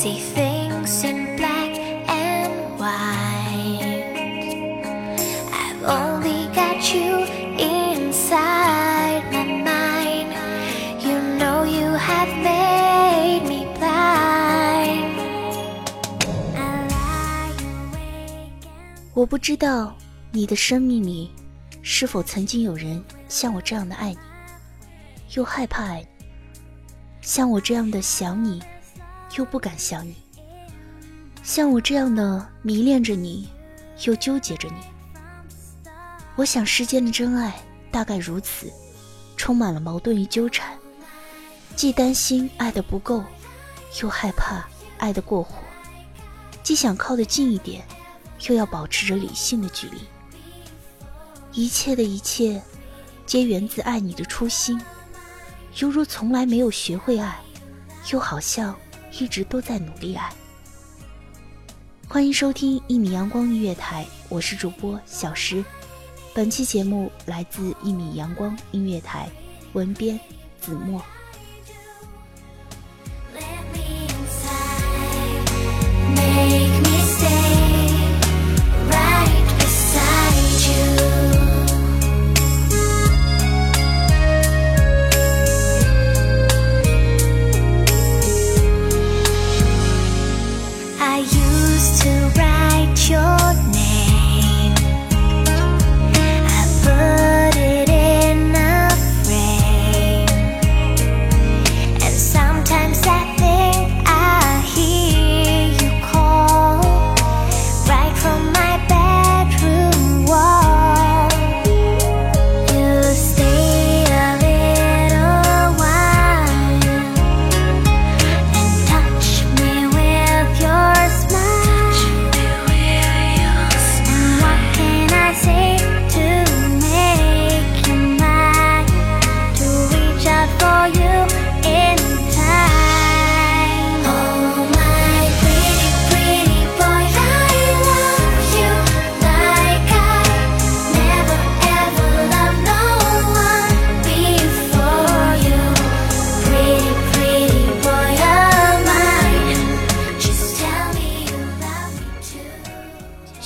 [0.00, 1.76] See things in black
[2.08, 4.06] and white.
[5.52, 7.26] I've only got you
[7.58, 10.32] inside my mind.
[11.04, 15.18] You know you have made me blind.
[16.56, 17.52] I lie
[17.92, 18.64] awake.
[19.12, 19.94] 我不知道
[20.32, 21.30] 你的生命里
[21.82, 24.18] 是否曾经有人像我这样的爱你，
[25.34, 26.06] 又害怕爱你。
[27.20, 28.62] 像我这样的想你
[29.36, 30.14] 又不敢想你；
[31.42, 33.48] 像我这样的迷恋着你，
[34.04, 34.76] 又纠结着你。
[36.36, 38.72] 我想世间的真爱大概如此，
[39.36, 40.76] 充满了矛盾与纠缠，
[41.76, 43.24] 既担心爱的不够，
[44.02, 44.64] 又害怕
[44.98, 45.56] 爱的过火，
[46.62, 47.84] 既想靠得近一点。
[48.48, 49.98] 又要保持着理性的距离，
[51.52, 52.62] 一切的一切，
[53.26, 54.80] 皆源自爱你的初心，
[55.76, 57.38] 犹如从来没有学会爱，
[58.10, 58.74] 又好像
[59.18, 60.30] 一直都在努力爱。
[62.08, 65.64] 欢迎收听一米阳光音乐台，我是主播小诗，
[66.34, 69.28] 本期节目来自一米阳光音乐台，
[69.72, 70.18] 文编
[70.60, 71.00] 子墨。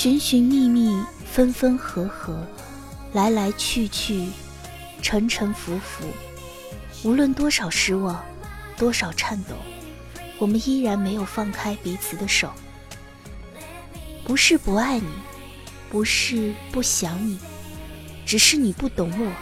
[0.00, 2.46] 寻寻觅觅，分分合合，
[3.14, 4.28] 来来去去，
[5.02, 6.04] 沉沉浮浮。
[7.02, 8.24] 无论多少失望，
[8.76, 9.56] 多少颤抖，
[10.38, 12.52] 我们依然没有放开彼此的手。
[14.24, 15.08] 不是不爱你，
[15.90, 17.36] 不是不想你，
[18.24, 19.32] 只是你不懂我。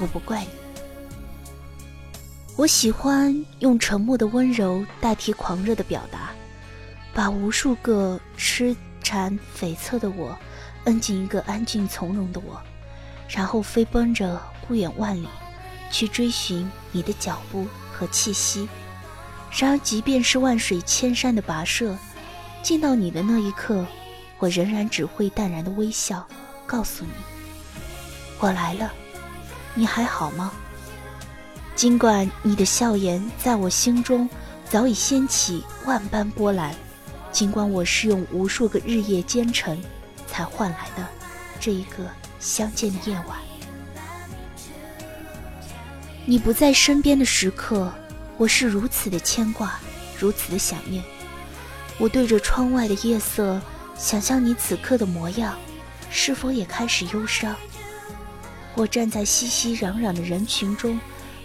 [0.00, 0.50] 我不怪你。
[2.56, 6.28] 我喜欢用沉默的温柔代替狂热的表达，
[7.14, 8.76] 把无数个痴。
[9.06, 10.36] 缠悱恻的我，
[10.86, 12.60] 摁进一个安静从容的我，
[13.28, 15.28] 然后飞奔着不远万里，
[15.92, 18.68] 去追寻你的脚步和气息。
[19.56, 21.96] 然而，即便是万水千山的跋涉，
[22.64, 23.86] 见到你的那一刻，
[24.40, 26.26] 我仍然只会淡然的微笑，
[26.66, 27.12] 告诉你：
[28.40, 28.92] 我来了。
[29.74, 30.50] 你还好吗？
[31.76, 34.28] 尽管你的笑颜在我心中
[34.68, 36.74] 早已掀起万般波澜，
[37.36, 39.78] 尽管我是用无数个日夜兼程
[40.26, 41.06] 才换来的
[41.60, 42.10] 这一个
[42.40, 43.36] 相见的夜晚，
[46.24, 47.92] 你不在身边的时刻，
[48.38, 49.78] 我是如此的牵挂，
[50.18, 51.04] 如此的想念。
[51.98, 53.60] 我对着窗外的夜色，
[53.98, 55.58] 想象你此刻的模样，
[56.08, 57.54] 是否也开始忧伤？
[58.74, 60.98] 我站在熙熙攘攘的人群中。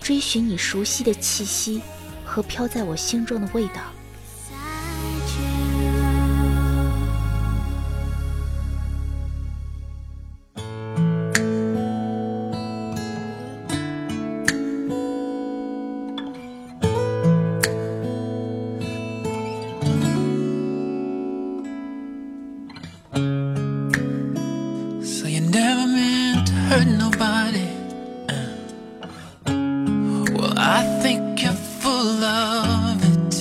[0.00, 1.82] 追寻你熟悉的气息
[2.24, 3.82] 和飘在我心中的味道。
[26.68, 27.68] hurt nobody.
[30.34, 33.34] Well, I think you're full of it.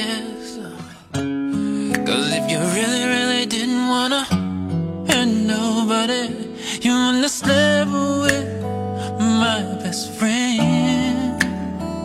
[0.00, 0.58] Yes.
[2.06, 4.24] Cause if you really, really didn't wanna
[5.10, 6.24] hurt nobody,
[6.80, 8.48] you must level with
[9.42, 11.38] my best friend,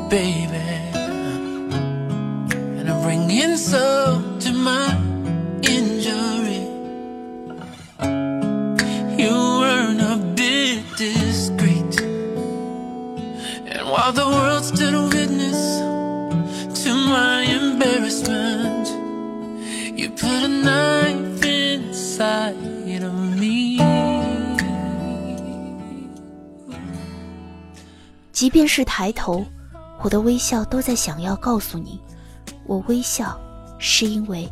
[0.10, 0.66] baby.
[2.78, 4.05] And I'm bringing so.
[28.46, 29.44] 即便是抬头，
[30.04, 32.00] 我的微笑都在想要告诉你，
[32.68, 33.36] 我微笑
[33.80, 34.48] 是因为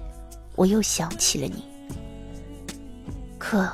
[0.55, 1.63] 我又想起了你。
[3.37, 3.71] 可，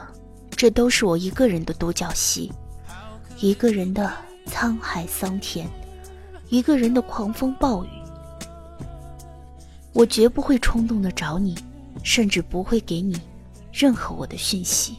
[0.52, 2.52] 这都是我一个人的独角戏，
[3.38, 4.12] 一个人的
[4.48, 5.66] 沧海桑田，
[6.50, 7.90] 一个人的狂风暴雨。
[9.94, 11.56] 我绝不会冲动的找你，
[12.04, 13.18] 甚至不会给你
[13.72, 14.98] 任何我的讯息，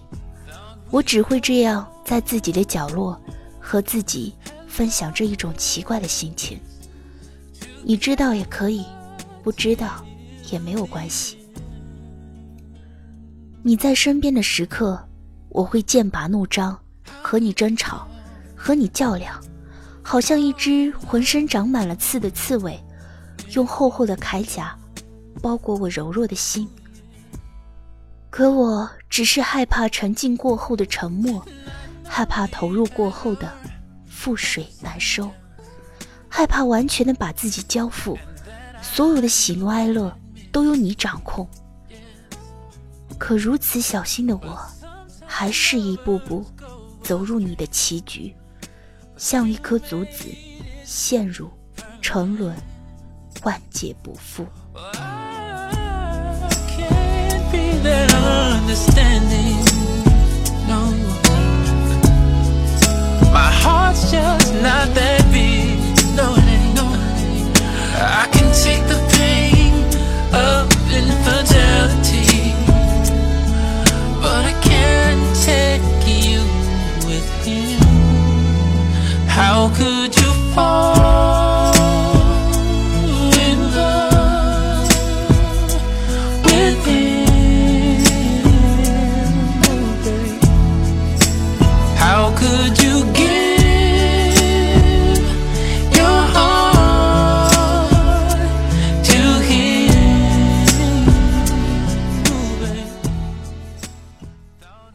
[0.88, 3.20] 我只会这样在自己的角落
[3.60, 4.34] 和自己。
[4.70, 6.58] 分享这一种奇怪的心情，
[7.82, 8.86] 你知道也可以，
[9.42, 10.02] 不知道
[10.50, 11.36] 也没有关系。
[13.62, 14.98] 你在身边的时刻，
[15.48, 16.78] 我会剑拔弩张，
[17.20, 18.06] 和你争吵，
[18.54, 19.38] 和你较量，
[20.02, 22.80] 好像一只浑身长满了刺的刺猬，
[23.50, 24.78] 用厚厚的铠甲
[25.42, 26.66] 包裹我柔弱的心。
[28.30, 31.44] 可我只是害怕沉浸过后的沉默，
[32.04, 33.52] 害怕投入过后的。
[34.20, 35.30] 覆水难收，
[36.28, 38.18] 害怕完全的把自己交付，
[38.82, 40.14] 所有的喜怒哀乐
[40.52, 41.48] 都由你掌控。
[43.18, 44.60] 可如此小心的我，
[45.24, 46.44] 还是一步步
[47.02, 48.34] 走入你的棋局，
[49.16, 50.26] 像一颗卒子，
[50.84, 51.50] 陷入
[52.02, 52.54] 沉沦，
[53.42, 54.46] 万劫不复。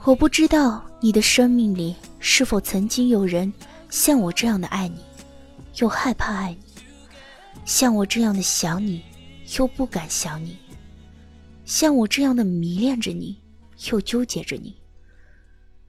[0.05, 3.51] 我不知道你的生命里是否曾经有人
[3.89, 4.99] 像我这样的爱你，
[5.77, 6.83] 又害怕爱你；
[7.65, 9.01] 像我这样的想你，
[9.57, 10.51] 又不敢想你；
[11.65, 13.41] 像我这样的迷恋着你，
[13.89, 14.75] 又纠结着你。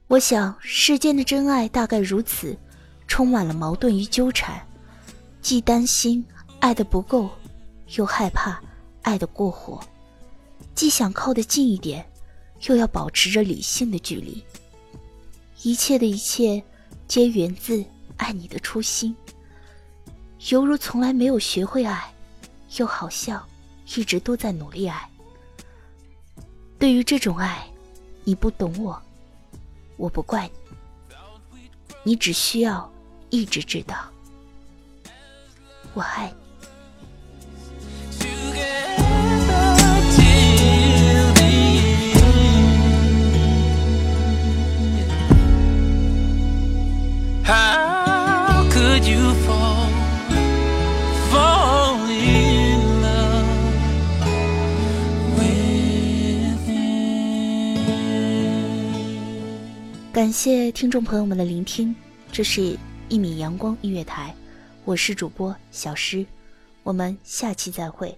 [0.07, 2.57] 我想，世间的真爱大概如此，
[3.07, 4.59] 充满了矛盾与纠缠，
[5.43, 6.25] 既担心
[6.59, 7.29] 爱的不够，
[7.95, 8.59] 又害怕
[9.03, 9.79] 爱的过火，
[10.73, 12.03] 既想靠得近一点。
[12.65, 14.43] 又要保持着理性的距离，
[15.61, 16.61] 一切的一切
[17.07, 17.85] 皆源自
[18.17, 19.15] 爱你的初心，
[20.49, 22.13] 犹如从来没有学会爱，
[22.77, 23.47] 又好像
[23.95, 25.09] 一直都在努力爱。
[26.79, 27.67] 对于这种爱，
[28.23, 29.01] 你不懂我，
[29.95, 30.49] 我不怪
[32.03, 32.91] 你，你只需要
[33.29, 34.09] 一直知道，
[35.93, 36.46] 我爱你。
[48.87, 49.89] Could you fall,
[51.29, 53.45] fall in love
[55.35, 57.73] with him?
[60.13, 61.93] 感谢听众朋友们的聆听，
[62.31, 62.77] 这是
[63.09, 64.33] 一米阳光音乐台，
[64.85, 66.25] 我是主播小诗，
[66.83, 68.17] 我们下期再会。